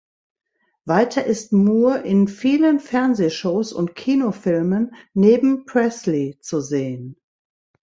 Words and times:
Weiter 0.85 1.23
ist 1.25 1.53
Moore 1.53 1.99
in 1.99 2.27
vielen 2.27 2.79
Fernsehshows 2.79 3.71
und 3.71 3.93
Kinofilmen 3.93 4.95
neben 5.13 5.65
Presley 5.67 6.39
zu 6.41 6.59
sehen. 6.59 7.21